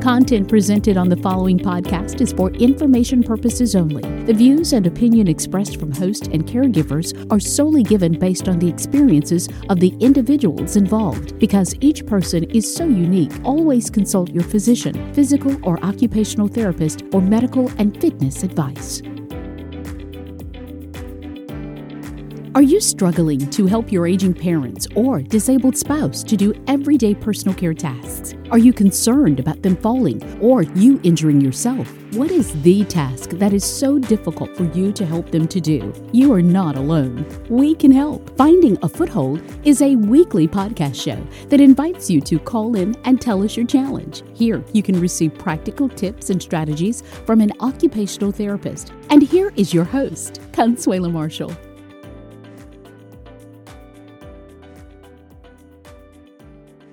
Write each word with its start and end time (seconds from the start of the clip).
Content 0.00 0.48
presented 0.48 0.96
on 0.96 1.10
the 1.10 1.16
following 1.16 1.58
podcast 1.58 2.22
is 2.22 2.32
for 2.32 2.50
information 2.52 3.22
purposes 3.22 3.76
only. 3.76 4.00
The 4.24 4.32
views 4.32 4.72
and 4.72 4.86
opinion 4.86 5.28
expressed 5.28 5.78
from 5.78 5.92
host 5.92 6.28
and 6.28 6.46
caregivers 6.46 7.30
are 7.30 7.38
solely 7.38 7.82
given 7.82 8.18
based 8.18 8.48
on 8.48 8.58
the 8.58 8.68
experiences 8.68 9.46
of 9.68 9.78
the 9.78 9.94
individuals 10.00 10.76
involved. 10.76 11.38
Because 11.38 11.74
each 11.82 12.06
person 12.06 12.44
is 12.44 12.74
so 12.74 12.84
unique, 12.86 13.32
always 13.44 13.90
consult 13.90 14.30
your 14.30 14.44
physician, 14.44 15.12
physical 15.12 15.54
or 15.68 15.78
occupational 15.84 16.48
therapist, 16.48 17.02
or 17.12 17.20
medical 17.20 17.70
and 17.76 18.00
fitness 18.00 18.42
advice. 18.42 19.02
Are 22.52 22.62
you 22.62 22.80
struggling 22.80 23.48
to 23.50 23.66
help 23.66 23.92
your 23.92 24.08
aging 24.08 24.34
parents 24.34 24.88
or 24.96 25.22
disabled 25.22 25.76
spouse 25.76 26.24
to 26.24 26.36
do 26.36 26.52
everyday 26.66 27.14
personal 27.14 27.54
care 27.54 27.72
tasks? 27.72 28.34
Are 28.50 28.58
you 28.58 28.72
concerned 28.72 29.38
about 29.38 29.62
them 29.62 29.76
falling 29.76 30.20
or 30.40 30.62
you 30.62 31.00
injuring 31.04 31.40
yourself? 31.40 31.88
What 32.14 32.32
is 32.32 32.60
the 32.62 32.84
task 32.86 33.30
that 33.30 33.52
is 33.52 33.64
so 33.64 34.00
difficult 34.00 34.56
for 34.56 34.64
you 34.76 34.90
to 34.94 35.06
help 35.06 35.30
them 35.30 35.46
to 35.46 35.60
do? 35.60 35.94
You 36.10 36.32
are 36.32 36.42
not 36.42 36.76
alone. 36.76 37.24
We 37.48 37.72
can 37.72 37.92
help. 37.92 38.36
Finding 38.36 38.76
a 38.82 38.88
Foothold 38.88 39.40
is 39.64 39.80
a 39.80 39.94
weekly 39.94 40.48
podcast 40.48 41.00
show 41.00 41.24
that 41.50 41.60
invites 41.60 42.10
you 42.10 42.20
to 42.22 42.40
call 42.40 42.74
in 42.74 42.96
and 43.04 43.20
tell 43.20 43.44
us 43.44 43.56
your 43.56 43.66
challenge. 43.66 44.24
Here, 44.34 44.64
you 44.72 44.82
can 44.82 45.00
receive 45.00 45.32
practical 45.34 45.88
tips 45.88 46.30
and 46.30 46.42
strategies 46.42 47.04
from 47.26 47.40
an 47.40 47.52
occupational 47.60 48.32
therapist. 48.32 48.92
And 49.08 49.22
here 49.22 49.52
is 49.54 49.72
your 49.72 49.84
host, 49.84 50.40
Consuela 50.50 51.12
Marshall. 51.12 51.56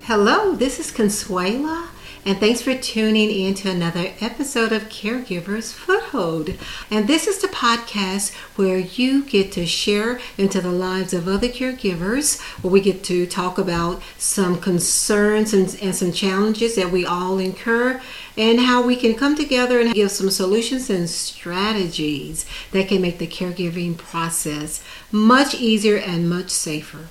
Hello, 0.08 0.54
this 0.54 0.80
is 0.80 0.90
Consuela, 0.90 1.88
and 2.24 2.38
thanks 2.40 2.62
for 2.62 2.74
tuning 2.74 3.30
in 3.30 3.52
to 3.56 3.70
another 3.70 4.14
episode 4.22 4.72
of 4.72 4.88
Caregivers 4.88 5.74
Foothold. 5.74 6.54
And 6.90 7.06
this 7.06 7.26
is 7.26 7.42
the 7.42 7.48
podcast 7.48 8.34
where 8.56 8.78
you 8.78 9.22
get 9.26 9.52
to 9.52 9.66
share 9.66 10.18
into 10.38 10.62
the 10.62 10.72
lives 10.72 11.12
of 11.12 11.28
other 11.28 11.48
caregivers, 11.48 12.40
where 12.62 12.72
we 12.72 12.80
get 12.80 13.04
to 13.04 13.26
talk 13.26 13.58
about 13.58 14.00
some 14.16 14.58
concerns 14.58 15.52
and, 15.52 15.78
and 15.82 15.94
some 15.94 16.12
challenges 16.12 16.74
that 16.76 16.90
we 16.90 17.04
all 17.04 17.38
incur, 17.38 18.00
and 18.34 18.60
how 18.60 18.80
we 18.80 18.96
can 18.96 19.14
come 19.14 19.36
together 19.36 19.78
and 19.78 19.92
give 19.92 20.10
some 20.10 20.30
solutions 20.30 20.88
and 20.88 21.10
strategies 21.10 22.46
that 22.72 22.88
can 22.88 23.02
make 23.02 23.18
the 23.18 23.26
caregiving 23.26 23.94
process 23.94 24.82
much 25.12 25.54
easier 25.54 25.98
and 25.98 26.30
much 26.30 26.48
safer. 26.48 27.08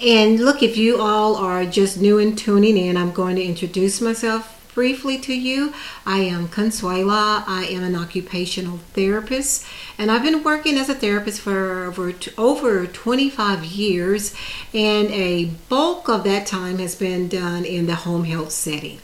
And 0.00 0.38
look, 0.40 0.62
if 0.62 0.76
you 0.76 1.00
all 1.00 1.36
are 1.36 1.64
just 1.64 1.98
new 1.98 2.18
and 2.18 2.36
tuning 2.36 2.76
in, 2.76 2.98
I'm 2.98 3.12
going 3.12 3.36
to 3.36 3.42
introduce 3.42 4.00
myself 4.02 4.52
briefly 4.74 5.16
to 5.16 5.32
you. 5.32 5.72
I 6.04 6.18
am 6.18 6.48
Consuela. 6.48 7.42
I 7.46 7.64
am 7.70 7.82
an 7.82 7.96
occupational 7.96 8.76
therapist, 8.92 9.64
and 9.96 10.10
I've 10.10 10.22
been 10.22 10.44
working 10.44 10.76
as 10.76 10.90
a 10.90 10.94
therapist 10.94 11.40
for 11.40 11.84
over 11.84 12.12
over 12.36 12.86
25 12.86 13.64
years, 13.64 14.34
and 14.74 15.08
a 15.08 15.46
bulk 15.70 16.10
of 16.10 16.24
that 16.24 16.46
time 16.46 16.76
has 16.76 16.94
been 16.94 17.26
done 17.26 17.64
in 17.64 17.86
the 17.86 17.94
home 17.94 18.24
health 18.24 18.50
setting. 18.50 19.00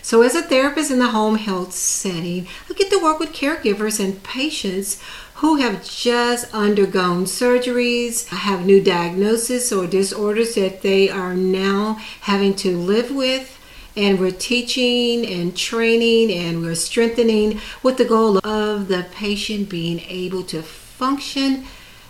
So, 0.00 0.22
as 0.22 0.36
a 0.36 0.42
therapist 0.42 0.92
in 0.92 1.00
the 1.00 1.10
home 1.10 1.36
health 1.36 1.72
setting, 1.72 2.46
I 2.70 2.74
get 2.74 2.88
to 2.90 3.02
work 3.02 3.18
with 3.18 3.32
caregivers 3.32 4.02
and 4.02 4.22
patients 4.22 5.02
who 5.40 5.56
have 5.56 5.82
just 5.82 6.52
undergone 6.54 7.24
surgeries, 7.24 8.26
have 8.28 8.66
new 8.66 8.78
diagnoses 8.78 9.72
or 9.72 9.86
disorders 9.86 10.54
that 10.54 10.82
they 10.82 11.08
are 11.08 11.34
now 11.34 11.94
having 12.20 12.54
to 12.54 12.76
live 12.76 13.10
with. 13.10 13.58
And 13.96 14.20
we're 14.20 14.32
teaching 14.32 15.26
and 15.26 15.56
training 15.56 16.30
and 16.30 16.60
we're 16.60 16.74
strengthening 16.74 17.58
with 17.82 17.96
the 17.96 18.04
goal 18.04 18.36
of 18.46 18.88
the 18.88 19.06
patient 19.12 19.70
being 19.70 20.00
able 20.00 20.42
to 20.44 20.62
function 20.62 21.64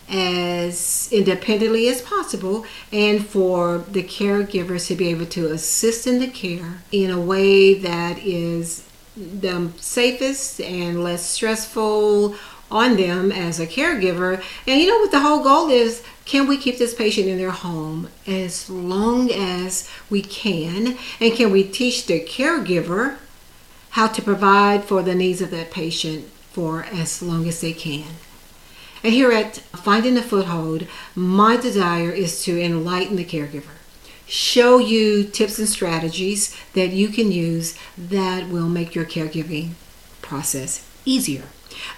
as 0.09 1.09
independently 1.13 1.87
as 1.87 2.03
possible 2.03 2.67
and 2.91 3.25
for 3.25 3.79
the 3.79 4.03
caregivers 4.03 4.89
to 4.89 4.97
be 4.97 5.07
able 5.07 5.27
to 5.27 5.47
assist 5.53 6.09
in 6.09 6.19
the 6.19 6.27
care 6.27 6.83
in 6.91 7.13
a 7.13 7.21
way 7.21 7.75
that 7.75 8.19
is 8.19 8.85
the 9.17 9.71
safest 9.77 10.61
and 10.61 11.05
less 11.05 11.25
stressful 11.25 12.35
on 12.71 12.97
them 12.97 13.33
as 13.33 13.59
a 13.59 13.67
caregiver. 13.67 14.43
And 14.67 14.81
you 14.81 14.87
know 14.87 14.99
what 14.99 15.11
the 15.11 15.21
whole 15.21 15.43
goal 15.43 15.69
is? 15.69 16.03
Can 16.25 16.47
we 16.47 16.57
keep 16.57 16.79
this 16.79 16.95
patient 16.95 17.29
in 17.29 17.39
their 17.39 17.51
home 17.51 18.09
as 18.27 18.71
long 18.71 19.31
as 19.31 19.91
we 20.09 20.23
can? 20.23 20.97
And 21.21 21.35
can 21.35 21.51
we 21.51 21.65
teach 21.65 22.07
the 22.07 22.21
caregiver 22.21 23.17
how 23.91 24.07
to 24.07 24.23
provide 24.23 24.85
for 24.85 25.03
the 25.03 25.15
needs 25.15 25.41
of 25.41 25.51
that 25.51 25.71
patient 25.71 26.29
for 26.53 26.85
as 26.85 27.23
long 27.23 27.49
as 27.49 27.61
they 27.61 27.73
can? 27.73 28.15
And 29.03 29.15
here 29.15 29.33
at 29.33 29.57
Finding 29.57 30.17
a 30.19 30.23
Foothold, 30.23 30.87
my 31.15 31.57
desire 31.57 32.11
is 32.11 32.45
to 32.45 32.61
enlighten 32.61 33.17
the 33.17 33.25
caregiver, 33.25 33.79
show 34.27 34.79
you 34.79 35.25
tips 35.25 35.59
and 35.59 35.69
strategies 35.69 36.55
that 36.75 36.91
you 36.91 37.09
can 37.09 37.33
use 37.33 37.79
that 37.97 38.49
will 38.49 38.69
make 38.69 38.95
your 38.95 39.07
caregiving 39.07 39.71
process 40.21 40.87
easier. 41.07 41.45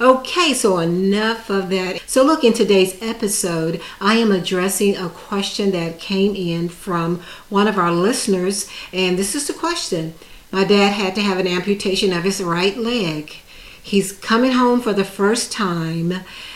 Okay, 0.00 0.54
so 0.54 0.78
enough 0.78 1.50
of 1.50 1.70
that. 1.70 2.02
So, 2.06 2.24
look, 2.24 2.44
in 2.44 2.52
today's 2.52 3.00
episode, 3.02 3.80
I 4.00 4.16
am 4.16 4.32
addressing 4.32 4.96
a 4.96 5.08
question 5.08 5.70
that 5.72 5.98
came 5.98 6.34
in 6.34 6.68
from 6.68 7.22
one 7.48 7.68
of 7.68 7.78
our 7.78 7.92
listeners, 7.92 8.68
and 8.92 9.18
this 9.18 9.34
is 9.34 9.46
the 9.46 9.54
question 9.54 10.14
My 10.50 10.64
dad 10.64 10.92
had 10.92 11.14
to 11.16 11.22
have 11.22 11.38
an 11.38 11.46
amputation 11.46 12.12
of 12.12 12.24
his 12.24 12.42
right 12.42 12.76
leg. 12.76 13.36
He's 13.84 14.12
coming 14.12 14.52
home 14.52 14.80
for 14.80 14.92
the 14.92 15.04
first 15.04 15.50
time, 15.50 16.12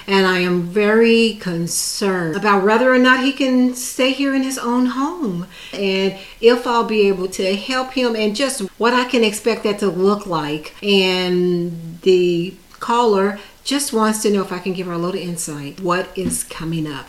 and 0.06 0.26
I 0.26 0.38
am 0.38 0.62
very 0.62 1.34
concerned 1.34 2.36
about 2.36 2.64
whether 2.64 2.92
or 2.92 2.98
not 2.98 3.24
he 3.24 3.32
can 3.32 3.74
stay 3.74 4.12
here 4.12 4.32
in 4.32 4.44
his 4.44 4.58
own 4.58 4.86
home 4.86 5.48
and 5.72 6.16
if 6.40 6.68
I'll 6.68 6.84
be 6.84 7.08
able 7.08 7.26
to 7.28 7.56
help 7.56 7.94
him 7.94 8.14
and 8.14 8.36
just 8.36 8.60
what 8.78 8.94
I 8.94 9.06
can 9.06 9.24
expect 9.24 9.64
that 9.64 9.80
to 9.80 9.88
look 9.88 10.26
like. 10.26 10.74
And 10.84 12.00
the 12.02 12.54
caller 12.80 13.38
just 13.64 13.92
wants 13.92 14.22
to 14.22 14.30
know 14.30 14.42
if 14.42 14.52
I 14.52 14.58
can 14.58 14.72
give 14.72 14.86
her 14.86 14.92
a 14.92 14.98
little 14.98 15.20
insight. 15.20 15.80
What 15.80 16.16
is 16.16 16.44
coming 16.44 16.86
up? 16.86 17.06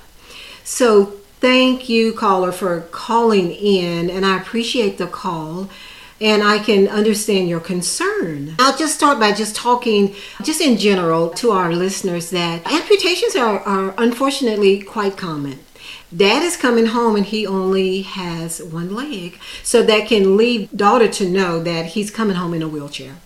So, 0.63 1.05
thank 1.39 1.87
you, 1.87 2.13
caller, 2.13 2.51
for 2.51 2.81
calling 2.91 3.51
in, 3.51 4.09
and 4.09 4.25
I 4.25 4.37
appreciate 4.37 4.97
the 4.97 5.07
call. 5.07 5.69
And 6.19 6.41
I 6.41 6.57
can 6.57 6.87
understand 6.87 7.47
your 7.47 7.59
concern. 7.59 8.55
I'll 8.57 8.75
just 8.75 8.95
start 8.95 9.19
by 9.19 9.33
just 9.33 9.55
talking, 9.55 10.15
just 10.41 10.61
in 10.61 10.77
general, 10.77 11.29
to 11.35 11.51
our 11.51 11.71
listeners 11.71 12.31
that 12.31 12.65
amputations 12.65 13.35
are, 13.35 13.59
are 13.59 13.93
unfortunately 13.99 14.81
quite 14.81 15.15
common. 15.15 15.59
Dad 16.15 16.41
is 16.41 16.57
coming 16.57 16.87
home 16.87 17.15
and 17.15 17.25
he 17.25 17.45
only 17.45 18.01
has 18.01 18.63
one 18.63 18.95
leg, 18.95 19.39
so 19.61 19.83
that 19.83 20.07
can 20.07 20.37
lead 20.37 20.75
daughter 20.75 21.07
to 21.07 21.29
know 21.29 21.61
that 21.61 21.87
he's 21.87 22.09
coming 22.09 22.37
home 22.37 22.55
in 22.55 22.63
a 22.63 22.67
wheelchair. 22.67 23.17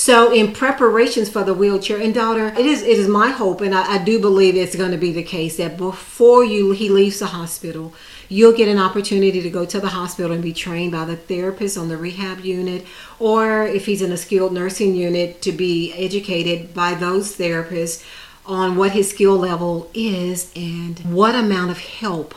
So, 0.00 0.32
in 0.32 0.52
preparations 0.52 1.28
for 1.28 1.42
the 1.42 1.52
wheelchair, 1.52 2.00
and 2.00 2.14
daughter, 2.14 2.54
it 2.56 2.64
is 2.64 2.82
it 2.82 2.98
is 2.98 3.08
my 3.08 3.30
hope, 3.30 3.60
and 3.60 3.74
I, 3.74 3.94
I 3.94 3.98
do 3.98 4.20
believe 4.20 4.54
it's 4.54 4.76
going 4.76 4.92
to 4.92 4.96
be 4.96 5.10
the 5.10 5.24
case 5.24 5.56
that 5.56 5.76
before 5.76 6.44
you 6.44 6.70
he 6.70 6.88
leaves 6.88 7.18
the 7.18 7.26
hospital, 7.26 7.92
you'll 8.28 8.56
get 8.56 8.68
an 8.68 8.78
opportunity 8.78 9.42
to 9.42 9.50
go 9.50 9.64
to 9.64 9.80
the 9.80 9.88
hospital 9.88 10.30
and 10.30 10.40
be 10.40 10.52
trained 10.52 10.92
by 10.92 11.04
the 11.04 11.16
therapist 11.16 11.76
on 11.76 11.88
the 11.88 11.96
rehab 11.96 12.44
unit, 12.44 12.86
or 13.18 13.66
if 13.66 13.86
he's 13.86 14.00
in 14.00 14.12
a 14.12 14.16
skilled 14.16 14.52
nursing 14.52 14.94
unit, 14.94 15.42
to 15.42 15.50
be 15.50 15.92
educated 15.94 16.72
by 16.72 16.94
those 16.94 17.36
therapists 17.36 18.06
on 18.46 18.76
what 18.76 18.92
his 18.92 19.10
skill 19.10 19.36
level 19.36 19.90
is 19.94 20.52
and 20.54 21.00
what 21.00 21.34
amount 21.34 21.72
of 21.72 21.78
help 21.78 22.36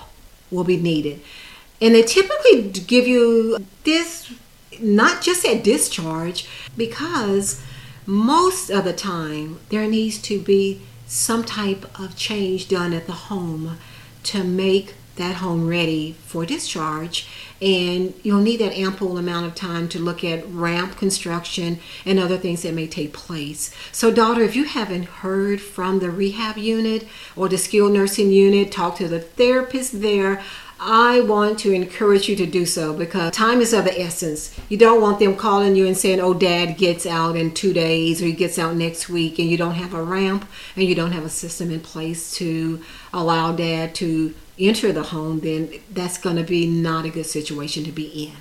will 0.50 0.63
be 0.63 0.77
needed. 0.77 1.21
And 1.79 1.94
they 1.94 2.01
typically 2.01 2.71
give 2.71 3.05
you 3.05 3.63
this 3.83 4.33
not 4.79 5.21
just 5.21 5.45
at 5.45 5.63
discharge, 5.63 6.47
because 6.77 7.63
most 8.06 8.69
of 8.69 8.83
the 8.83 8.94
time 8.94 9.59
there 9.69 9.88
needs 9.88 10.21
to 10.23 10.39
be 10.39 10.81
some 11.06 11.44
type 11.44 12.00
of 12.00 12.15
change 12.15 12.68
done 12.68 12.94
at 12.94 13.06
the 13.06 13.13
home 13.13 13.77
to 14.23 14.44
make 14.44 14.95
that 15.18 15.35
home 15.35 15.68
ready 15.68 16.15
for 16.25 16.45
discharge 16.45 17.27
and 17.62 18.13
you'll 18.23 18.41
need 18.41 18.57
that 18.57 18.75
ample 18.75 19.18
amount 19.18 19.45
of 19.45 19.53
time 19.53 19.88
to 19.88 20.00
look 20.00 20.23
at 20.23 20.47
ramp 20.47 20.97
construction 20.97 21.79
and 22.06 22.17
other 22.17 22.38
things 22.38 22.63
that 22.63 22.74
may 22.74 22.88
take 22.88 23.13
place. 23.13 23.74
So, 23.91 24.12
daughter, 24.12 24.41
if 24.41 24.56
you 24.56 24.63
haven't 24.63 25.06
heard 25.06 25.62
from 25.62 26.00
the 26.00 26.09
rehab 26.09 26.57
unit 26.57 27.07
or 27.35 27.47
the 27.47 27.59
skilled 27.59 27.94
nursing 27.94 28.31
unit, 28.31 28.71
talk 28.71 28.97
to 28.97 29.07
the 29.07 29.19
therapist 29.19 30.01
there 30.01 30.41
I 30.83 31.22
want 31.22 31.60
to 31.60 31.72
encourage 31.72 32.28
you 32.28 32.36
to 32.38 32.48
do 32.48 32.66
so 32.66 32.92
because 32.92 33.31
time 33.33 33.62
is 33.62 33.72
of 33.72 33.86
the 33.86 34.01
essence. 34.01 34.60
You 34.68 34.80
don't 34.80 35.00
want 35.00 35.19
them 35.19 35.36
calling 35.36 35.75
you 35.75 35.86
and 35.86 35.95
saying, 35.95 36.19
oh, 36.19 36.33
dad 36.33 36.75
gets 36.75 37.06
out 37.06 37.36
in 37.36 37.54
two 37.54 37.72
days 37.72 38.19
or 38.19 38.25
he 38.25 38.33
gets 38.33 38.57
out 38.57 38.75
next 38.75 39.07
week 39.07 39.38
and 39.38 39.48
you 39.48 39.57
don't 39.57 39.75
have 39.75 39.94
a 39.94 40.01
ramp 40.01 40.50
and 40.75 40.86
you 40.86 40.95
don't 40.95 41.12
have 41.12 41.24
a 41.24 41.30
system 41.30 41.69
in 41.69 41.81
place 41.81 42.33
to 42.38 42.81
allow 43.13 43.51
dad 43.51 43.94
to 43.95 44.33
enter 44.57 44.92
the 44.92 45.04
home, 45.04 45.42
then 45.42 45.72
that's 45.92 46.18
going 46.18 46.38
to 46.38 46.44
be 46.44 46.66
not 46.66 47.06
a 47.06 47.10
good 47.10 47.27
situation 47.27 47.84
to 47.84 47.92
be 47.92 48.07
in. 48.07 48.38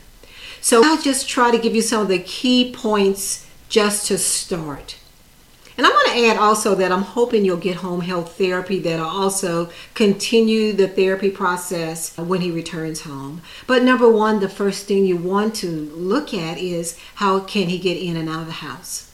So 0.63 0.83
I'll 0.83 1.01
just 1.01 1.29
try 1.29 1.51
to 1.51 1.59
give 1.59 1.75
you 1.75 1.83
some 1.83 2.01
of 2.01 2.09
the 2.09 2.21
key 2.21 2.73
points 2.73 3.47
just 3.69 4.07
to 4.07 4.17
start. 4.17 4.97
And 5.81 5.87
I'm 5.87 5.95
going 5.95 6.11
to 6.11 6.27
add 6.27 6.37
also 6.37 6.75
that 6.75 6.93
I'm 6.93 7.01
hoping 7.01 7.43
you'll 7.43 7.57
get 7.57 7.77
home 7.77 8.03
health 8.03 8.37
therapy 8.37 8.81
that'll 8.81 9.07
also 9.07 9.71
continue 9.95 10.75
the 10.75 10.87
therapy 10.87 11.31
process 11.31 12.15
when 12.19 12.43
he 12.43 12.51
returns 12.51 13.01
home. 13.01 13.41
But 13.67 13.83
number 13.83 14.07
one, 14.07 14.41
the 14.41 14.51
first 14.51 14.87
thing 14.87 15.07
you 15.07 15.17
want 15.17 15.55
to 15.55 15.71
look 15.71 16.35
at 16.35 16.59
is 16.59 16.99
how 17.15 17.41
can 17.41 17.71
he 17.71 17.79
get 17.79 17.97
in 17.97 18.19
and 18.19 18.29
out 18.29 18.43
of 18.43 18.47
the 18.47 18.53
house. 18.53 19.11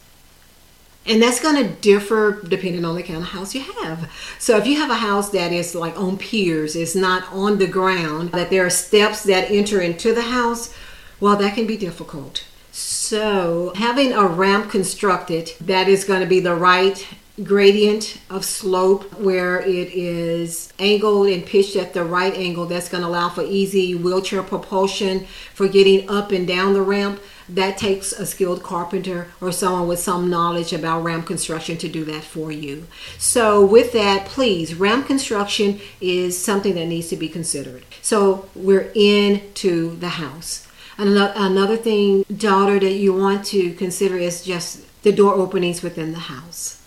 And 1.06 1.22
that's 1.22 1.38
going 1.38 1.54
to 1.54 1.72
differ 1.72 2.42
depending 2.42 2.84
on 2.84 2.96
the 2.96 3.04
kind 3.04 3.20
of 3.20 3.28
house 3.28 3.54
you 3.54 3.60
have. 3.60 4.10
So 4.40 4.56
if 4.56 4.66
you 4.66 4.80
have 4.80 4.90
a 4.90 4.96
house 4.96 5.30
that 5.30 5.52
is 5.52 5.76
like 5.76 5.96
on 5.96 6.18
piers, 6.18 6.74
it's 6.74 6.96
not 6.96 7.32
on 7.32 7.58
the 7.58 7.68
ground, 7.68 8.32
that 8.32 8.50
there 8.50 8.66
are 8.66 8.70
steps 8.70 9.22
that 9.22 9.52
enter 9.52 9.80
into 9.80 10.12
the 10.12 10.22
house, 10.22 10.74
well, 11.20 11.36
that 11.36 11.54
can 11.54 11.68
be 11.68 11.76
difficult. 11.76 12.42
So, 12.78 13.72
having 13.74 14.12
a 14.12 14.26
ramp 14.26 14.70
constructed 14.70 15.52
that 15.62 15.88
is 15.88 16.04
going 16.04 16.20
to 16.20 16.26
be 16.26 16.40
the 16.40 16.54
right 16.54 17.06
gradient 17.42 18.20
of 18.28 18.44
slope 18.44 19.18
where 19.18 19.60
it 19.60 19.88
is 19.94 20.70
angled 20.78 21.28
and 21.28 21.46
pitched 21.46 21.74
at 21.74 21.94
the 21.94 22.04
right 22.04 22.34
angle 22.34 22.66
that's 22.66 22.90
going 22.90 23.02
to 23.02 23.08
allow 23.08 23.30
for 23.30 23.42
easy 23.42 23.94
wheelchair 23.94 24.42
propulsion 24.42 25.24
for 25.54 25.68
getting 25.68 26.06
up 26.10 26.32
and 26.32 26.46
down 26.46 26.74
the 26.74 26.82
ramp 26.82 27.18
that 27.48 27.78
takes 27.78 28.12
a 28.12 28.26
skilled 28.26 28.62
carpenter 28.62 29.28
or 29.40 29.52
someone 29.52 29.88
with 29.88 29.98
some 29.98 30.28
knowledge 30.28 30.74
about 30.74 31.02
ramp 31.02 31.26
construction 31.26 31.78
to 31.78 31.88
do 31.88 32.04
that 32.04 32.24
for 32.24 32.52
you. 32.52 32.86
So, 33.16 33.64
with 33.64 33.92
that, 33.92 34.26
please, 34.26 34.74
ramp 34.74 35.06
construction 35.06 35.80
is 36.02 36.36
something 36.36 36.74
that 36.74 36.84
needs 36.84 37.08
to 37.08 37.16
be 37.16 37.30
considered. 37.30 37.86
So, 38.02 38.50
we're 38.54 38.92
into 38.94 39.96
the 39.96 40.10
house. 40.10 40.65
Another 40.98 41.76
thing, 41.76 42.24
daughter, 42.34 42.78
that 42.80 42.94
you 42.94 43.12
want 43.12 43.44
to 43.46 43.74
consider 43.74 44.16
is 44.16 44.42
just 44.44 45.02
the 45.02 45.12
door 45.12 45.34
openings 45.34 45.82
within 45.82 46.12
the 46.12 46.18
house. 46.18 46.80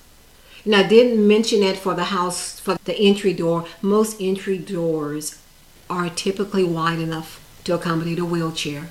Now, 0.66 0.80
I 0.80 0.88
didn't 0.88 1.26
mention 1.26 1.64
it 1.64 1.78
for 1.78 1.94
the 1.94 2.06
house, 2.06 2.60
for 2.60 2.78
the 2.84 2.98
entry 2.98 3.34
door. 3.34 3.66
Most 3.82 4.20
entry 4.20 4.58
doors 4.58 5.40
are 5.90 6.10
typically 6.10 6.64
wide 6.64 7.00
enough 7.00 7.40
to 7.64 7.76
accommodate 7.76 8.20
a 8.20 8.26
wheelchair. 8.26 8.90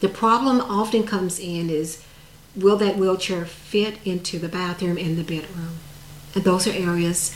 The 0.00 0.08
problem 0.08 0.60
often 0.60 1.04
comes 1.04 1.38
in 1.38 1.70
is 1.70 2.02
will 2.54 2.76
that 2.78 2.96
wheelchair 2.96 3.44
fit 3.44 3.98
into 4.04 4.38
the 4.38 4.48
bathroom 4.48 4.98
and 4.98 5.16
the 5.16 5.22
bedroom? 5.22 5.78
And 6.34 6.44
those 6.44 6.66
are 6.66 6.72
areas 6.72 7.34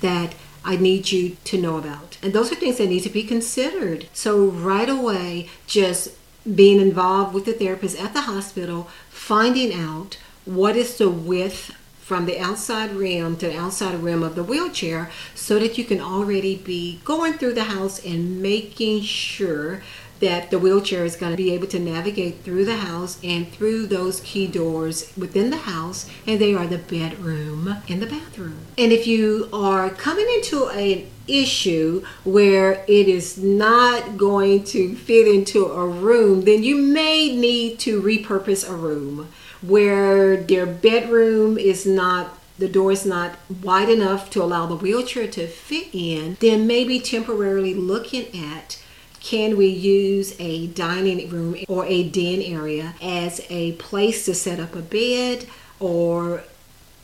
that 0.00 0.34
I 0.64 0.76
need 0.76 1.10
you 1.10 1.36
to 1.44 1.60
know 1.60 1.76
about. 1.76 2.18
And 2.22 2.32
those 2.32 2.50
are 2.52 2.56
things 2.56 2.78
that 2.78 2.88
need 2.88 3.02
to 3.02 3.10
be 3.10 3.22
considered. 3.22 4.06
So, 4.12 4.46
right 4.46 4.88
away, 4.88 5.48
just 5.66 6.10
being 6.54 6.80
involved 6.80 7.34
with 7.34 7.44
the 7.44 7.52
therapist 7.52 8.00
at 8.00 8.14
the 8.14 8.22
hospital, 8.22 8.88
finding 9.08 9.74
out 9.74 10.18
what 10.44 10.76
is 10.76 10.96
the 10.98 11.10
width 11.10 11.72
from 12.00 12.26
the 12.26 12.40
outside 12.40 12.90
rim 12.92 13.36
to 13.36 13.46
the 13.46 13.56
outside 13.56 14.02
rim 14.02 14.22
of 14.22 14.34
the 14.34 14.42
wheelchair 14.42 15.08
so 15.34 15.60
that 15.60 15.78
you 15.78 15.84
can 15.84 16.00
already 16.00 16.56
be 16.56 17.00
going 17.04 17.32
through 17.34 17.54
the 17.54 17.64
house 17.64 18.04
and 18.04 18.42
making 18.42 19.00
sure 19.00 19.80
that 20.20 20.50
the 20.50 20.58
wheelchair 20.58 21.04
is 21.04 21.16
going 21.16 21.32
to 21.32 21.36
be 21.36 21.52
able 21.52 21.66
to 21.66 21.78
navigate 21.78 22.42
through 22.42 22.64
the 22.64 22.76
house 22.76 23.18
and 23.24 23.50
through 23.50 23.86
those 23.86 24.20
key 24.20 24.46
doors 24.46 25.12
within 25.16 25.50
the 25.50 25.56
house, 25.56 26.08
and 26.26 26.40
they 26.40 26.54
are 26.54 26.66
the 26.66 26.78
bedroom 26.78 27.76
and 27.88 28.00
the 28.00 28.06
bathroom. 28.06 28.58
And 28.78 28.92
if 28.92 29.06
you 29.06 29.48
are 29.52 29.90
coming 29.90 30.26
into 30.36 30.66
an 30.68 31.06
issue 31.26 32.04
where 32.24 32.84
it 32.86 33.08
is 33.08 33.38
not 33.38 34.16
going 34.16 34.64
to 34.64 34.94
fit 34.94 35.26
into 35.26 35.66
a 35.66 35.86
room, 35.86 36.42
then 36.42 36.62
you 36.62 36.76
may 36.76 37.34
need 37.34 37.78
to 37.80 38.02
repurpose 38.02 38.68
a 38.68 38.74
room 38.74 39.28
where 39.62 40.36
their 40.36 40.66
bedroom 40.66 41.58
is 41.58 41.86
not 41.86 42.36
the 42.58 42.68
door 42.68 42.92
is 42.92 43.06
not 43.06 43.38
wide 43.62 43.88
enough 43.88 44.28
to 44.28 44.42
allow 44.42 44.66
the 44.66 44.76
wheelchair 44.76 45.26
to 45.26 45.46
fit 45.46 45.88
in, 45.94 46.36
then 46.40 46.66
maybe 46.66 47.00
temporarily 47.00 47.72
looking 47.72 48.26
at 48.38 48.78
can 49.20 49.56
we 49.56 49.66
use 49.66 50.34
a 50.40 50.68
dining 50.68 51.28
room 51.28 51.56
or 51.68 51.84
a 51.86 52.02
den 52.08 52.40
area 52.40 52.94
as 53.02 53.40
a 53.50 53.72
place 53.72 54.24
to 54.24 54.34
set 54.34 54.58
up 54.58 54.74
a 54.74 54.82
bed? 54.82 55.46
Or 55.78 56.42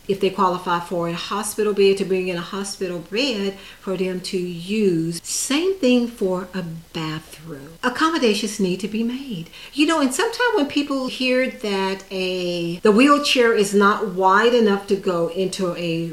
if 0.08 0.20
they 0.20 0.30
qualify 0.30 0.80
for 0.80 1.08
a 1.08 1.14
hospital 1.14 1.74
bed 1.74 1.96
to 1.98 2.04
bring 2.04 2.28
in 2.28 2.36
a 2.36 2.40
hospital 2.40 3.00
bed 3.00 3.54
for 3.80 3.96
them 3.96 4.20
to 4.20 4.38
use. 4.38 5.20
Same 5.22 5.74
thing 5.78 6.06
for 6.06 6.48
a 6.54 6.62
bathroom. 6.92 7.72
Accommodations 7.82 8.60
need 8.60 8.80
to 8.80 8.88
be 8.88 9.02
made. 9.02 9.50
You 9.72 9.86
know 9.86 10.00
and 10.00 10.14
sometimes 10.14 10.54
when 10.54 10.66
people 10.66 11.08
hear 11.08 11.50
that 11.50 12.04
a 12.10 12.76
the 12.78 12.92
wheelchair 12.92 13.52
is 13.52 13.74
not 13.74 14.08
wide 14.08 14.54
enough 14.54 14.86
to 14.88 14.96
go 14.96 15.28
into 15.28 15.74
a 15.76 16.12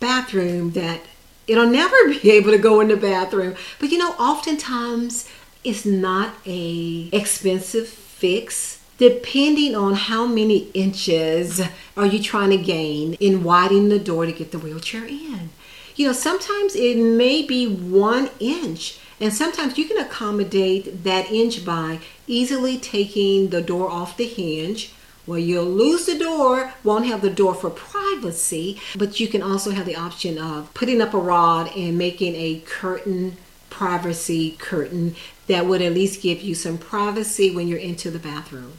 bathroom 0.00 0.72
that 0.72 1.00
it'll 1.46 1.66
never 1.66 1.96
be 2.22 2.30
able 2.30 2.50
to 2.50 2.58
go 2.58 2.80
in 2.80 2.88
the 2.88 2.96
bathroom. 2.96 3.54
But 3.78 3.90
you 3.90 3.98
know 3.98 4.12
oftentimes 4.12 5.28
it's 5.64 5.84
not 5.84 6.34
a 6.46 7.08
expensive 7.12 7.88
fix. 7.88 8.78
Depending 8.98 9.74
on 9.74 9.94
how 9.94 10.26
many 10.26 10.68
inches 10.74 11.62
are 11.96 12.06
you 12.06 12.22
trying 12.22 12.50
to 12.50 12.58
gain 12.58 13.14
in 13.14 13.42
widening 13.42 13.88
the 13.88 13.98
door 13.98 14.26
to 14.26 14.32
get 14.32 14.52
the 14.52 14.58
wheelchair 14.58 15.06
in. 15.06 15.50
You 15.96 16.06
know 16.06 16.12
sometimes 16.12 16.76
it 16.76 16.96
may 16.96 17.42
be 17.42 17.66
one 17.66 18.30
inch 18.38 18.98
and 19.20 19.32
sometimes 19.32 19.76
you 19.76 19.86
can 19.86 19.98
accommodate 19.98 21.04
that 21.04 21.30
inch 21.30 21.64
by 21.64 22.00
easily 22.26 22.78
taking 22.78 23.48
the 23.48 23.60
door 23.60 23.90
off 23.90 24.16
the 24.16 24.26
hinge. 24.26 24.92
Well, 25.26 25.38
you'll 25.38 25.64
lose 25.64 26.06
the 26.06 26.18
door, 26.18 26.72
won't 26.82 27.06
have 27.06 27.20
the 27.20 27.30
door 27.30 27.54
for 27.54 27.70
privacy, 27.70 28.80
but 28.96 29.20
you 29.20 29.28
can 29.28 29.42
also 29.42 29.70
have 29.72 29.84
the 29.84 29.94
option 29.94 30.38
of 30.38 30.72
putting 30.72 31.02
up 31.02 31.12
a 31.12 31.18
rod 31.18 31.70
and 31.76 31.98
making 31.98 32.34
a 32.34 32.62
curtain 32.66 33.36
privacy 33.70 34.52
curtain 34.58 35.14
that 35.46 35.66
would 35.66 35.80
at 35.80 35.94
least 35.94 36.20
give 36.20 36.42
you 36.42 36.54
some 36.54 36.76
privacy 36.76 37.54
when 37.54 37.68
you're 37.68 37.78
into 37.78 38.10
the 38.10 38.18
bathroom. 38.18 38.74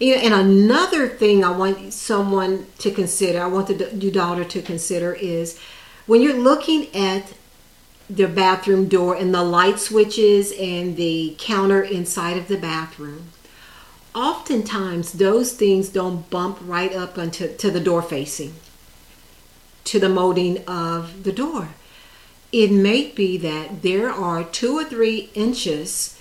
And 0.00 0.32
another 0.32 1.08
thing 1.08 1.44
I 1.44 1.50
want 1.50 1.92
someone 1.92 2.66
to 2.78 2.90
consider, 2.90 3.42
I 3.42 3.48
want 3.48 3.66
the, 3.66 3.94
your 3.94 4.12
daughter 4.12 4.44
to 4.44 4.62
consider 4.62 5.12
is 5.12 5.58
when 6.06 6.22
you're 6.22 6.38
looking 6.38 6.94
at 6.96 7.34
the 8.08 8.26
bathroom 8.26 8.88
door 8.88 9.14
and 9.14 9.34
the 9.34 9.44
light 9.44 9.78
switches 9.78 10.52
and 10.58 10.96
the 10.96 11.36
counter 11.38 11.82
inside 11.82 12.38
of 12.38 12.48
the 12.48 12.56
bathroom, 12.56 13.28
oftentimes 14.14 15.12
those 15.12 15.52
things 15.52 15.90
don't 15.90 16.28
bump 16.30 16.58
right 16.62 16.94
up 16.94 17.18
onto 17.18 17.54
to 17.56 17.70
the 17.70 17.78
door 17.78 18.00
facing, 18.00 18.54
to 19.84 20.00
the 20.00 20.08
molding 20.08 20.64
of 20.66 21.24
the 21.24 21.32
door 21.32 21.68
it 22.52 22.70
may 22.70 23.10
be 23.10 23.36
that 23.38 23.82
there 23.82 24.10
are 24.10 24.44
two 24.44 24.76
or 24.76 24.84
three 24.84 25.30
inches 25.34 26.18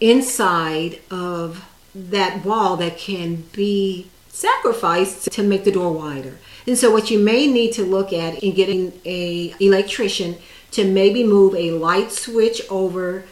inside 0.00 1.00
of 1.10 1.64
that 1.94 2.44
wall 2.44 2.76
that 2.76 2.96
can 2.96 3.42
be 3.52 4.08
sacrificed 4.28 5.32
to 5.32 5.42
make 5.42 5.64
the 5.64 5.72
door 5.72 5.92
wider. 5.92 6.38
And 6.66 6.78
so 6.78 6.92
what 6.92 7.10
you 7.10 7.18
may 7.18 7.46
need 7.46 7.72
to 7.72 7.84
look 7.84 8.12
at 8.12 8.42
in 8.42 8.54
getting 8.54 8.92
a 9.04 9.54
electrician 9.58 10.36
to 10.72 10.88
maybe 10.88 11.24
move 11.24 11.54
a 11.54 11.72
light 11.72 12.12
switch 12.12 12.62
over 12.70 13.24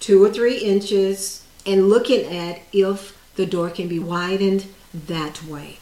two 0.00 0.24
or 0.24 0.30
three 0.30 0.58
inches 0.58 1.44
and 1.66 1.88
looking 1.88 2.24
at 2.24 2.60
if 2.72 3.16
the 3.36 3.46
door 3.46 3.70
can 3.70 3.88
be 3.88 3.98
widened 3.98 4.66
that 4.92 5.44
way. 5.44 5.78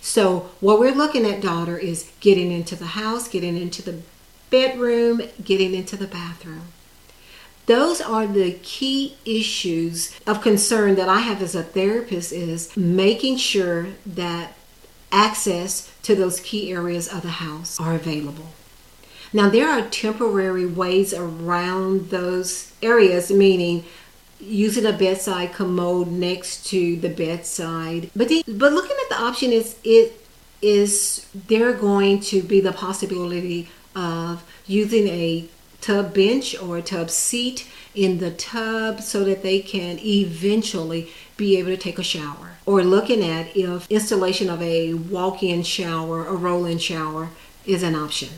So 0.00 0.50
what 0.60 0.78
we're 0.78 0.94
looking 0.94 1.26
at, 1.26 1.40
daughter, 1.40 1.76
is 1.76 2.10
getting 2.20 2.52
into 2.52 2.76
the 2.76 2.86
house, 2.86 3.26
getting 3.26 3.56
into 3.56 3.82
the 3.82 4.00
bedroom, 4.54 5.20
getting 5.42 5.74
into 5.74 5.96
the 5.96 6.06
bathroom. 6.06 6.66
Those 7.66 8.00
are 8.00 8.24
the 8.24 8.52
key 8.62 9.16
issues 9.24 10.16
of 10.28 10.42
concern 10.42 10.94
that 10.94 11.08
I 11.08 11.20
have 11.20 11.42
as 11.42 11.56
a 11.56 11.64
therapist 11.64 12.32
is 12.32 12.76
making 12.76 13.38
sure 13.38 13.88
that 14.06 14.52
access 15.10 15.92
to 16.02 16.14
those 16.14 16.38
key 16.38 16.70
areas 16.70 17.08
of 17.08 17.22
the 17.22 17.36
house 17.46 17.80
are 17.80 17.96
available. 17.96 18.50
Now 19.32 19.48
there 19.50 19.68
are 19.68 19.88
temporary 19.88 20.66
ways 20.66 21.12
around 21.12 22.10
those 22.10 22.72
areas, 22.80 23.32
meaning 23.32 23.82
using 24.38 24.86
a 24.86 24.92
bedside 24.92 25.52
commode 25.52 26.12
next 26.12 26.64
to 26.66 26.94
the 26.94 27.08
bedside. 27.08 28.08
But 28.14 28.28
the, 28.28 28.44
but 28.46 28.72
looking 28.72 28.96
at 29.02 29.08
the 29.08 29.20
option 29.20 29.50
is 29.50 29.76
it 29.82 30.20
is 30.62 31.26
there 31.34 31.72
going 31.72 32.20
to 32.20 32.40
be 32.40 32.60
the 32.60 32.72
possibility 32.72 33.68
of 33.94 34.42
using 34.66 35.08
a 35.08 35.46
tub 35.80 36.14
bench 36.14 36.56
or 36.60 36.78
a 36.78 36.82
tub 36.82 37.10
seat 37.10 37.68
in 37.94 38.18
the 38.18 38.30
tub 38.30 39.00
so 39.00 39.22
that 39.24 39.42
they 39.42 39.60
can 39.60 39.98
eventually 40.00 41.10
be 41.36 41.58
able 41.58 41.70
to 41.70 41.76
take 41.76 41.98
a 41.98 42.02
shower. 42.02 42.56
Or 42.66 42.82
looking 42.82 43.22
at 43.22 43.56
if 43.56 43.90
installation 43.90 44.48
of 44.48 44.62
a 44.62 44.94
walk 44.94 45.42
in 45.42 45.62
shower, 45.62 46.26
a 46.26 46.34
roll 46.34 46.64
in 46.64 46.78
shower 46.78 47.28
is 47.66 47.82
an 47.82 47.94
option. 47.94 48.30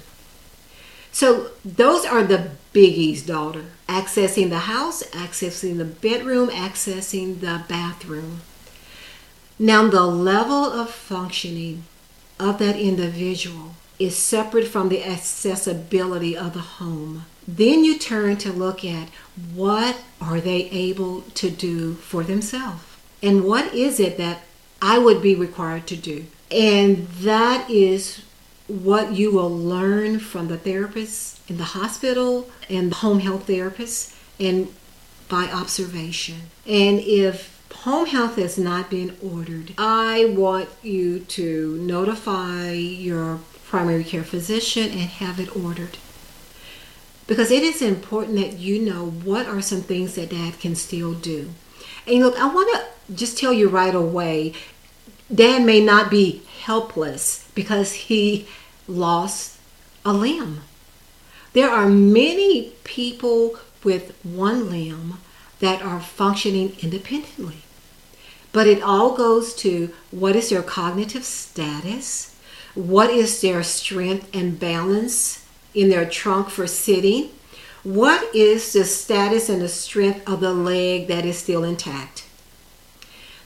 So 1.13 1.51
those 1.65 2.05
are 2.05 2.23
the 2.23 2.51
biggies, 2.75 3.25
daughter. 3.25 3.67
accessing 3.89 4.51
the 4.51 4.59
house, 4.59 5.03
accessing 5.05 5.79
the 5.79 5.85
bedroom, 5.85 6.51
accessing 6.51 7.41
the 7.41 7.63
bathroom. 7.69 8.43
Now, 9.59 9.89
the 9.89 10.03
level 10.03 10.65
of 10.65 10.91
functioning 10.91 11.85
of 12.39 12.59
that 12.59 12.77
individual 12.77 13.77
is 13.99 14.17
separate 14.17 14.67
from 14.67 14.89
the 14.89 15.05
accessibility 15.05 16.37
of 16.37 16.53
the 16.53 16.61
home. 16.61 17.25
Then 17.49 17.85
you 17.85 17.99
turn 17.99 18.37
to 18.39 18.53
look 18.53 18.85
at 18.85 19.09
what 19.55 20.03
are 20.21 20.41
they 20.41 20.69
able 20.71 21.23
to 21.23 21.51
do 21.51 21.95
for 21.95 22.23
themselves? 22.23 22.83
And 23.23 23.45
what 23.45 23.73
is 23.75 24.01
it 24.01 24.19
that 24.19 24.43
I 24.83 24.99
would 24.99 25.23
be 25.23 25.35
required 25.35 25.87
to 25.89 25.97
do? 25.97 26.27
And 26.51 27.09
that 27.09 27.71
is 27.71 28.23
what 28.67 29.13
you 29.13 29.33
will 29.33 29.51
learn 29.51 30.19
from 30.19 30.49
the 30.49 30.59
therapists 30.59 31.39
in 31.49 31.57
the 31.57 31.65
hospital 31.65 32.51
and 32.69 32.91
the 32.91 32.97
home 32.97 33.21
health 33.21 33.47
therapists 33.47 34.17
and 34.41 34.73
by 35.29 35.45
observation. 35.51 36.51
And 36.67 37.01
if 37.01 37.57
home 37.73 38.07
health 38.07 38.37
has 38.37 38.59
not 38.59 38.91
been 38.91 39.17
ordered, 39.23 39.73
I 39.79 40.35
want 40.37 40.69
you 40.83 41.21
to 41.21 41.79
notify 41.79 42.73
your 42.73 43.41
primary 43.67 44.05
care 44.05 44.25
physician 44.25 44.91
and 44.91 45.01
have 45.01 45.41
it 45.41 45.55
ordered. 45.57 45.99
Because 47.27 47.51
it 47.51 47.63
is 47.63 47.83
important 47.83 48.37
that 48.37 48.59
you 48.59 48.81
know 48.81 49.11
what 49.11 49.47
are 49.47 49.61
some 49.61 49.83
things 49.83 50.15
that 50.15 50.31
dad 50.31 50.61
can 50.61 50.77
still 50.77 51.13
do. 51.13 51.51
And 52.07 52.21
look, 52.21 52.39
I 52.39 52.47
want 52.53 52.71
to 52.73 53.15
just 53.15 53.37
tell 53.39 53.53
you 53.53 53.69
right 53.69 53.95
away 53.95 54.53
dad 55.33 55.65
may 55.65 55.85
not 55.85 56.11
be 56.11 56.43
helpless 56.61 57.49
because 57.55 57.93
he 57.93 58.47
lost 58.87 59.59
a 60.05 60.13
limb. 60.13 60.61
There 61.53 61.71
are 61.71 61.89
many 61.89 62.73
people 62.85 63.57
with 63.83 64.15
one 64.23 64.71
limb 64.71 65.19
that 65.59 65.83
are 65.83 66.01
functioning 66.01 66.77
independently. 66.81 67.63
But 68.53 68.67
it 68.67 68.83
all 68.83 69.17
goes 69.17 69.55
to 69.57 69.93
what 70.11 70.37
is 70.37 70.51
their 70.51 70.63
cognitive 70.63 71.25
status, 71.25 72.36
what 72.77 73.11
is 73.11 73.41
their 73.41 73.63
strength 73.63 74.29
and 74.35 74.61
balance 74.61 75.45
in 75.75 75.89
their 75.89 76.09
trunk 76.09 76.51
for 76.51 76.67
sitting, 76.67 77.31
what 77.83 78.35
is 78.35 78.73
the 78.73 78.85
status 78.85 79.49
and 79.49 79.63
the 79.63 79.69
strength 79.69 80.29
of 80.29 80.41
the 80.41 80.53
leg 80.53 81.09
that 81.09 81.25
is 81.25 81.39
still 81.39 81.65
intact. 81.65 82.25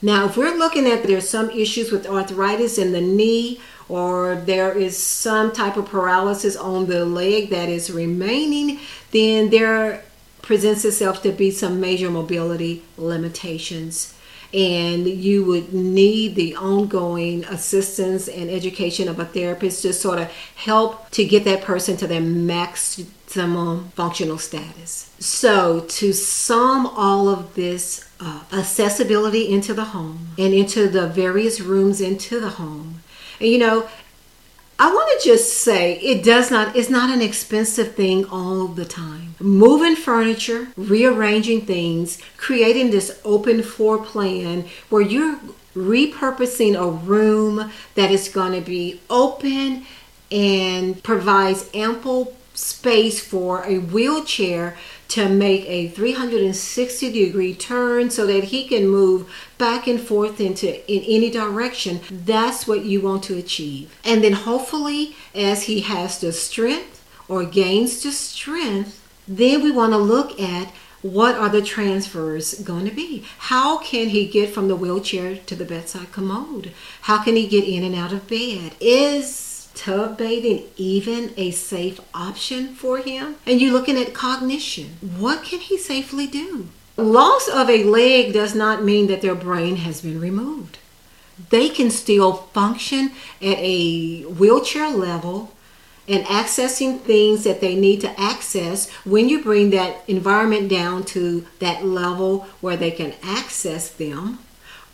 Now, 0.02 0.26
if 0.26 0.36
we're 0.36 0.56
looking 0.56 0.86
at 0.86 1.04
there's 1.04 1.28
some 1.28 1.50
issues 1.50 1.92
with 1.92 2.06
arthritis 2.06 2.78
in 2.78 2.92
the 2.92 3.00
knee 3.00 3.60
or 3.88 4.36
there 4.36 4.72
is 4.72 4.96
some 4.96 5.52
type 5.52 5.76
of 5.76 5.86
paralysis 5.86 6.56
on 6.56 6.86
the 6.86 7.04
leg 7.04 7.50
that 7.50 7.68
is 7.68 7.90
remaining, 7.90 8.80
then 9.12 9.50
there 9.50 10.02
presents 10.42 10.84
itself 10.84 11.22
to 11.22 11.32
be 11.32 11.50
some 11.50 11.80
major 11.80 12.10
mobility 12.10 12.82
limitations 12.96 14.14
and 14.52 15.06
you 15.06 15.44
would 15.44 15.72
need 15.72 16.34
the 16.34 16.56
ongoing 16.56 17.44
assistance 17.44 18.28
and 18.28 18.50
education 18.50 19.08
of 19.08 19.18
a 19.20 19.24
therapist 19.24 19.82
to 19.82 19.92
sort 19.92 20.18
of 20.18 20.30
help 20.56 21.10
to 21.10 21.24
get 21.24 21.44
that 21.44 21.62
person 21.62 21.96
to 21.96 22.06
their 22.06 22.20
maximum 22.20 23.90
functional 23.90 24.38
status. 24.38 25.10
So, 25.20 25.80
to 25.80 26.12
sum 26.12 26.86
all 26.86 27.28
of 27.28 27.54
this 27.54 28.04
up, 28.20 28.52
accessibility 28.52 29.48
into 29.48 29.72
the 29.72 29.86
home 29.86 30.30
and 30.38 30.52
into 30.52 30.88
the 30.88 31.06
various 31.06 31.60
rooms 31.60 32.00
into 32.00 32.40
the 32.40 32.50
home. 32.50 33.02
And 33.38 33.48
you 33.48 33.58
know, 33.58 33.88
I 34.82 34.90
want 34.90 35.20
to 35.20 35.28
just 35.28 35.58
say 35.58 35.98
it 35.98 36.24
does 36.24 36.50
not, 36.50 36.74
it's 36.74 36.88
not 36.88 37.10
an 37.10 37.20
expensive 37.20 37.94
thing 37.94 38.24
all 38.24 38.66
the 38.66 38.86
time. 38.86 39.34
Moving 39.38 39.94
furniture, 39.94 40.68
rearranging 40.74 41.66
things, 41.66 42.16
creating 42.38 42.90
this 42.90 43.20
open 43.22 43.62
floor 43.62 43.98
plan 44.02 44.64
where 44.88 45.02
you're 45.02 45.38
repurposing 45.76 46.80
a 46.80 46.90
room 46.90 47.70
that 47.94 48.10
is 48.10 48.30
going 48.30 48.58
to 48.58 48.66
be 48.66 49.02
open 49.10 49.84
and 50.32 51.02
provides 51.02 51.68
ample 51.74 52.34
space 52.54 53.20
for 53.20 53.62
a 53.64 53.76
wheelchair 53.76 54.78
to 55.10 55.28
make 55.28 55.64
a 55.66 55.88
360 55.88 57.12
degree 57.12 57.54
turn 57.54 58.10
so 58.10 58.26
that 58.26 58.44
he 58.44 58.66
can 58.66 58.88
move 58.88 59.30
back 59.58 59.86
and 59.86 60.00
forth 60.00 60.40
into 60.40 60.68
in 60.90 61.02
any 61.02 61.30
direction 61.30 62.00
that's 62.10 62.66
what 62.66 62.84
you 62.84 63.00
want 63.00 63.22
to 63.22 63.36
achieve 63.36 63.94
and 64.04 64.24
then 64.24 64.32
hopefully 64.32 65.14
as 65.34 65.64
he 65.64 65.80
has 65.80 66.20
the 66.20 66.32
strength 66.32 67.04
or 67.28 67.44
gains 67.44 68.02
the 68.02 68.12
strength 68.12 68.96
then 69.26 69.62
we 69.62 69.70
want 69.70 69.92
to 69.92 69.98
look 69.98 70.40
at 70.40 70.72
what 71.02 71.34
are 71.34 71.48
the 71.48 71.62
transfers 71.62 72.54
going 72.60 72.84
to 72.84 72.94
be? 72.94 73.24
How 73.38 73.78
can 73.78 74.10
he 74.10 74.26
get 74.26 74.50
from 74.50 74.68
the 74.68 74.76
wheelchair 74.76 75.36
to 75.36 75.54
the 75.54 75.64
bedside 75.64 76.12
commode? 76.12 76.72
How 77.02 77.22
can 77.22 77.36
he 77.36 77.48
get 77.48 77.64
in 77.64 77.82
and 77.82 77.94
out 77.94 78.12
of 78.12 78.28
bed? 78.28 78.74
Is 78.80 79.49
tub 79.80 80.18
bathing 80.18 80.64
even 80.76 81.32
a 81.38 81.50
safe 81.50 82.00
option 82.12 82.74
for 82.74 82.98
him? 82.98 83.36
And 83.46 83.60
you're 83.60 83.72
looking 83.72 83.96
at 83.96 84.12
cognition. 84.12 84.98
What 85.00 85.42
can 85.42 85.60
he 85.60 85.78
safely 85.78 86.26
do? 86.26 86.68
Loss 86.98 87.48
of 87.48 87.70
a 87.70 87.84
leg 87.84 88.34
does 88.34 88.54
not 88.54 88.84
mean 88.84 89.06
that 89.06 89.22
their 89.22 89.34
brain 89.34 89.76
has 89.76 90.02
been 90.02 90.20
removed. 90.20 90.78
They 91.48 91.70
can 91.70 91.90
still 91.90 92.34
function 92.52 93.12
at 93.40 93.56
a 93.56 94.24
wheelchair 94.24 94.90
level 94.90 95.54
and 96.06 96.26
accessing 96.26 97.00
things 97.00 97.44
that 97.44 97.62
they 97.62 97.74
need 97.74 98.02
to 98.02 98.20
access 98.20 98.90
when 99.04 99.30
you 99.30 99.42
bring 99.42 99.70
that 99.70 100.04
environment 100.06 100.68
down 100.68 101.04
to 101.04 101.46
that 101.60 101.86
level 101.86 102.40
where 102.60 102.76
they 102.76 102.90
can 102.90 103.14
access 103.22 103.88
them 103.88 104.40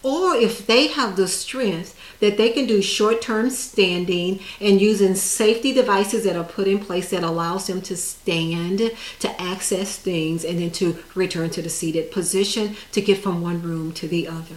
or 0.02 0.36
if 0.36 0.66
they 0.66 0.88
have 0.88 1.16
the 1.16 1.26
strength 1.26 1.98
that 2.20 2.36
they 2.36 2.50
can 2.50 2.66
do 2.66 2.80
short-term 2.80 3.50
standing 3.50 4.40
and 4.60 4.80
using 4.80 5.14
safety 5.14 5.72
devices 5.72 6.24
that 6.24 6.36
are 6.36 6.44
put 6.44 6.68
in 6.68 6.78
place 6.78 7.10
that 7.10 7.22
allows 7.22 7.66
them 7.66 7.80
to 7.82 7.96
stand 7.96 8.92
to 9.18 9.40
access 9.40 9.96
things 9.96 10.44
and 10.44 10.60
then 10.60 10.70
to 10.70 11.02
return 11.14 11.50
to 11.50 11.62
the 11.62 11.68
seated 11.68 12.10
position 12.10 12.76
to 12.92 13.00
get 13.00 13.18
from 13.18 13.42
one 13.42 13.62
room 13.62 13.92
to 13.92 14.06
the 14.06 14.28
other. 14.28 14.56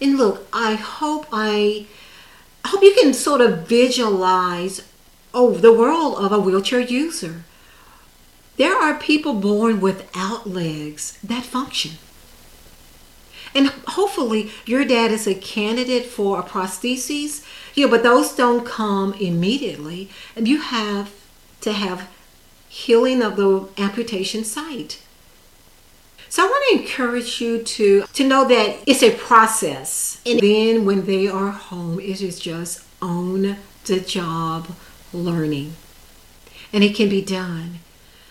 And 0.00 0.16
look 0.16 0.46
i 0.52 0.74
hope 0.74 1.26
i 1.32 1.86
I 2.62 2.68
hope 2.68 2.82
you 2.82 2.94
can 3.00 3.14
sort 3.14 3.40
of 3.40 3.66
visualize 3.66 4.82
oh 5.32 5.52
the 5.52 5.72
world 5.72 6.18
of 6.18 6.32
a 6.32 6.40
wheelchair 6.40 6.80
user. 6.80 7.44
There 8.56 8.76
are 8.76 8.98
people 8.98 9.34
born 9.34 9.80
without 9.80 10.46
legs 10.46 11.18
that 11.24 11.44
function 11.44 11.92
and 13.54 13.68
hopefully 13.88 14.50
your 14.64 14.84
dad 14.84 15.10
is 15.10 15.26
a 15.26 15.34
candidate 15.34 16.06
for 16.06 16.38
a 16.38 16.42
prosthesis. 16.42 17.44
Yeah, 17.74 17.86
but 17.86 18.02
those 18.02 18.34
don't 18.34 18.64
come 18.64 19.14
immediately. 19.14 20.08
And 20.36 20.46
you 20.46 20.60
have 20.60 21.12
to 21.62 21.72
have 21.72 22.08
healing 22.68 23.22
of 23.22 23.36
the 23.36 23.68
amputation 23.78 24.44
site. 24.44 25.02
So 26.28 26.44
I 26.44 26.46
want 26.46 26.64
to 26.70 26.82
encourage 26.82 27.40
you 27.40 27.60
to 27.60 28.04
to 28.12 28.26
know 28.26 28.46
that 28.46 28.78
it's 28.86 29.02
a 29.02 29.10
process. 29.16 30.20
And 30.24 30.38
then 30.38 30.84
when 30.84 31.06
they 31.06 31.26
are 31.26 31.50
home, 31.50 31.98
it 31.98 32.22
is 32.22 32.38
just 32.38 32.84
on 33.02 33.56
the 33.86 34.00
job 34.00 34.68
learning. 35.12 35.74
And 36.72 36.84
it 36.84 36.94
can 36.94 37.08
be 37.08 37.20
done. 37.20 37.80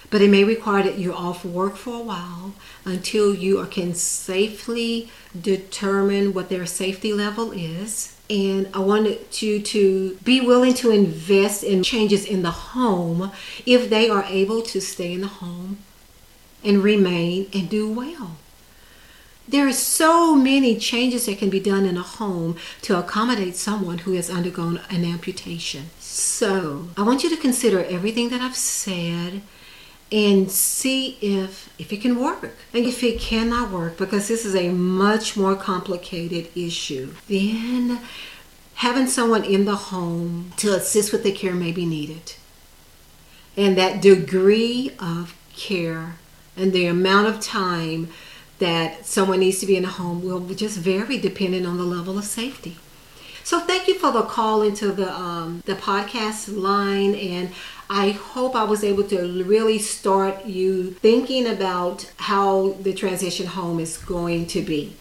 But 0.09 0.21
it 0.21 0.29
may 0.29 0.43
require 0.43 0.83
that 0.83 0.97
you're 0.97 1.15
off 1.15 1.45
work 1.45 1.75
for 1.75 1.95
a 1.95 2.03
while 2.03 2.53
until 2.83 3.33
you 3.33 3.63
can 3.67 3.93
safely 3.93 5.11
determine 5.39 6.33
what 6.33 6.49
their 6.49 6.65
safety 6.65 7.13
level 7.13 7.51
is. 7.51 8.15
And 8.29 8.69
I 8.73 8.79
wanted 8.79 9.41
you 9.41 9.59
to 9.61 10.15
be 10.23 10.41
willing 10.41 10.73
to 10.75 10.91
invest 10.91 11.63
in 11.63 11.83
changes 11.83 12.25
in 12.25 12.41
the 12.41 12.51
home 12.51 13.31
if 13.65 13.89
they 13.89 14.09
are 14.09 14.23
able 14.23 14.61
to 14.63 14.79
stay 14.79 15.13
in 15.13 15.21
the 15.21 15.27
home 15.27 15.79
and 16.63 16.83
remain 16.83 17.47
and 17.53 17.69
do 17.69 17.91
well. 17.91 18.37
There 19.47 19.67
are 19.67 19.73
so 19.73 20.35
many 20.35 20.77
changes 20.77 21.25
that 21.25 21.39
can 21.39 21.49
be 21.49 21.59
done 21.59 21.85
in 21.85 21.97
a 21.97 22.03
home 22.03 22.55
to 22.83 22.99
accommodate 22.99 23.55
someone 23.55 23.99
who 23.99 24.13
has 24.13 24.29
undergone 24.29 24.79
an 24.91 25.03
amputation. 25.03 25.89
So, 25.99 26.89
I 26.95 27.01
want 27.01 27.23
you 27.23 27.31
to 27.31 27.37
consider 27.37 27.83
everything 27.83 28.29
that 28.29 28.41
I've 28.41 28.55
said 28.55 29.41
and 30.11 30.51
see 30.51 31.17
if 31.21 31.69
if 31.77 31.93
it 31.93 32.01
can 32.01 32.19
work. 32.19 32.55
And 32.73 32.85
if 32.85 33.03
it 33.03 33.19
cannot 33.19 33.71
work 33.71 33.97
because 33.97 34.27
this 34.27 34.45
is 34.45 34.55
a 34.55 34.69
much 34.69 35.37
more 35.37 35.55
complicated 35.55 36.49
issue 36.55 37.13
then 37.27 37.99
having 38.75 39.07
someone 39.07 39.43
in 39.43 39.65
the 39.65 39.75
home 39.75 40.53
to 40.55 40.73
assist 40.73 41.11
with 41.11 41.23
the 41.23 41.31
care 41.31 41.53
may 41.53 41.71
be 41.71 41.85
needed. 41.85 42.33
And 43.57 43.77
that 43.77 44.01
degree 44.01 44.95
of 44.99 45.35
care 45.53 46.15
and 46.55 46.71
the 46.71 46.85
amount 46.85 47.27
of 47.27 47.41
time 47.41 48.09
that 48.59 49.05
someone 49.05 49.39
needs 49.39 49.59
to 49.59 49.65
be 49.65 49.75
in 49.75 49.85
a 49.85 49.89
home 49.89 50.21
will 50.21 50.39
just 50.53 50.77
vary 50.77 51.17
depending 51.17 51.65
on 51.65 51.77
the 51.77 51.83
level 51.83 52.17
of 52.17 52.25
safety. 52.25 52.77
So 53.43 53.59
thank 53.59 53.87
you 53.87 53.97
for 53.97 54.11
the 54.11 54.21
call 54.23 54.61
into 54.61 54.91
the 54.91 55.11
um, 55.11 55.63
the 55.65 55.73
podcast 55.73 56.55
line, 56.55 57.15
and 57.15 57.49
I 57.89 58.11
hope 58.11 58.55
I 58.55 58.65
was 58.65 58.83
able 58.83 59.03
to 59.05 59.43
really 59.43 59.79
start 59.79 60.45
you 60.45 60.91
thinking 60.91 61.47
about 61.47 62.11
how 62.17 62.73
the 62.81 62.93
transition 62.93 63.47
home 63.47 63.79
is 63.79 63.97
going 63.97 64.45
to 64.47 64.61
be. 64.61 64.95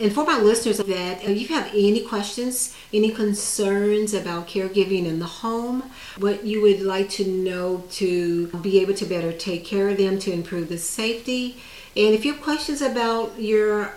And 0.00 0.12
for 0.12 0.24
my 0.24 0.38
listeners, 0.38 0.78
that 0.78 1.22
if 1.22 1.38
you 1.38 1.48
have 1.48 1.68
any 1.74 2.00
questions, 2.00 2.74
any 2.92 3.10
concerns 3.10 4.14
about 4.14 4.48
caregiving 4.48 5.04
in 5.04 5.18
the 5.18 5.26
home, 5.26 5.90
what 6.16 6.44
you 6.44 6.62
would 6.62 6.80
like 6.80 7.10
to 7.10 7.26
know 7.26 7.84
to 7.92 8.46
be 8.62 8.80
able 8.80 8.94
to 8.94 9.04
better 9.04 9.32
take 9.32 9.66
care 9.66 9.90
of 9.90 9.98
them, 9.98 10.18
to 10.20 10.32
improve 10.32 10.70
the 10.70 10.78
safety, 10.78 11.58
and 11.94 12.14
if 12.14 12.24
you 12.24 12.32
have 12.32 12.42
questions 12.42 12.80
about 12.80 13.38
your 13.38 13.92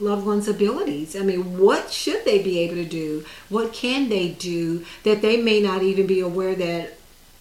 loved 0.00 0.24
one's 0.24 0.46
abilities. 0.46 1.16
I 1.16 1.20
mean, 1.20 1.58
what 1.58 1.90
should 1.90 2.24
they 2.24 2.40
be 2.40 2.60
able 2.60 2.76
to 2.76 2.84
do? 2.84 3.24
What 3.48 3.72
can 3.72 4.08
they 4.08 4.28
do 4.28 4.84
that 5.02 5.22
they 5.22 5.36
may 5.36 5.60
not 5.60 5.82
even 5.82 6.06
be 6.06 6.20
aware 6.20 6.54
that 6.54 6.97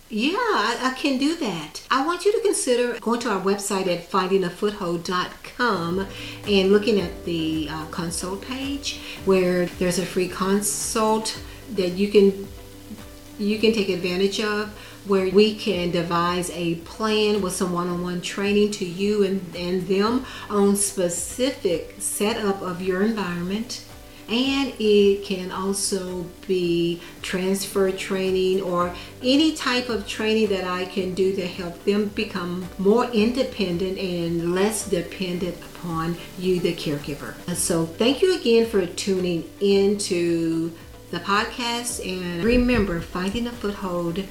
yeah, 0.09 0.37
I, 0.37 0.79
I, 0.83 0.93
can 0.93 1.17
do 1.17 1.35
that. 1.37 1.85
I 1.91 2.05
want 2.05 2.23
you 2.23 2.31
to 2.31 2.39
consider 2.41 2.97
going 2.99 3.19
to 3.21 3.29
our 3.29 3.41
website 3.41 3.87
at 3.87 4.09
findingafoothold.com 4.09 6.07
and 6.47 6.71
looking 6.71 7.01
at 7.01 7.25
the 7.25 7.67
uh, 7.69 7.85
consult 7.87 8.41
page 8.41 9.01
where 9.25 9.65
there's 9.65 9.99
a 9.99 10.05
free 10.05 10.29
consult 10.29 11.41
that 11.73 11.89
you 11.89 12.07
can 12.07 12.47
you 13.37 13.59
can 13.59 13.73
take 13.73 13.89
advantage 13.89 14.39
of 14.39 14.69
where 15.05 15.29
we 15.29 15.55
can 15.55 15.91
devise 15.91 16.49
a 16.51 16.75
plan 16.75 17.41
with 17.41 17.53
some 17.53 17.71
one-on-one 17.71 18.21
training 18.21 18.71
to 18.71 18.85
you 18.85 19.23
and, 19.23 19.55
and 19.55 19.87
them 19.87 20.25
on 20.49 20.75
specific 20.75 21.95
setup 21.99 22.61
of 22.61 22.81
your 22.81 23.03
environment 23.03 23.85
and 24.29 24.73
it 24.79 25.23
can 25.23 25.51
also 25.51 26.25
be 26.47 27.01
transfer 27.21 27.91
training 27.91 28.61
or 28.61 28.93
any 29.23 29.53
type 29.55 29.89
of 29.89 30.07
training 30.07 30.49
that 30.49 30.65
I 30.65 30.85
can 30.85 31.13
do 31.13 31.35
to 31.35 31.47
help 31.47 31.83
them 31.85 32.09
become 32.09 32.67
more 32.77 33.05
independent 33.05 33.97
and 33.97 34.53
less 34.53 34.89
dependent 34.89 35.57
upon 35.57 36.17
you, 36.37 36.59
the 36.59 36.73
caregiver. 36.73 37.35
So, 37.55 37.85
thank 37.85 38.21
you 38.21 38.37
again 38.37 38.67
for 38.67 38.85
tuning 38.85 39.49
into 39.61 40.71
the 41.11 41.19
podcast. 41.19 42.05
And 42.05 42.43
remember, 42.43 42.99
finding 42.99 43.47
a 43.47 43.51
foothold 43.51 44.25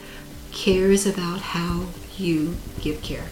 cares 0.53 1.07
about 1.07 1.41
how 1.41 1.87
you 2.17 2.57
give 2.81 3.03
care. 3.03 3.27